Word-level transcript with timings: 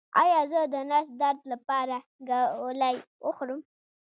ایا 0.21 0.39
زه 0.51 0.61
د 0.73 0.75
نس 0.89 1.07
درد 1.21 1.39
لپاره 1.51 1.95
ګولۍ 2.29 2.95
وخورم؟ 3.25 3.61